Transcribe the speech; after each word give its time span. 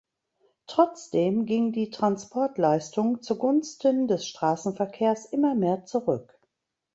Trotzdem 0.65 1.45
ging 1.45 1.73
die 1.73 1.91
Transportleistung 1.91 3.21
zugunsten 3.21 4.07
des 4.07 4.25
Straßenverkehrs 4.25 5.25
immer 5.25 5.53
mehr 5.53 5.85
zurück. 5.85 6.39